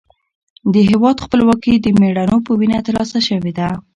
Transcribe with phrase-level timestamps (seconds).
[0.73, 3.69] د هېواد خپلواکي د مېړنیو په وینه ترلاسه شوې ده.